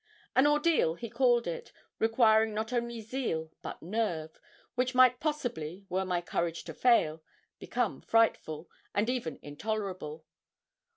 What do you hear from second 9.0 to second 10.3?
even intolerable.